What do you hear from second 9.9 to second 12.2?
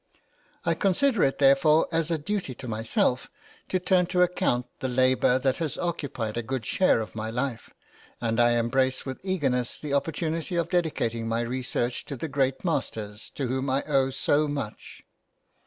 opportunity of dedicating my researches to